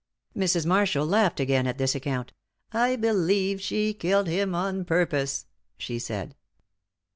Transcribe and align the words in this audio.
Mrs. 0.35 0.65
Marshall 0.65 1.05
laughed 1.05 1.39
again 1.39 1.67
at 1.67 1.77
this 1.77 1.93
account. 1.93 2.33
"I 2.71 2.95
believe 2.95 3.61
she 3.61 3.93
killed 3.93 4.25
him 4.25 4.55
on 4.55 4.83
purpose," 4.83 5.45
she 5.77 5.99
said. 5.99 6.33